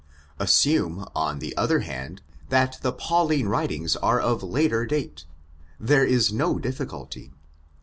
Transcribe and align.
Assume, 0.39 1.05
on 1.13 1.37
the 1.37 1.55
other 1.55 1.81
hand, 1.81 2.23
that 2.49 2.79
the 2.81 2.91
Pauline 2.91 3.45
writings 3.47 3.95
are 3.95 4.19
of 4.19 4.41
later 4.41 4.83
date, 4.83 5.25
there 5.79 6.03
is 6.03 6.33
no 6.33 6.57
difficulty. 6.57 7.31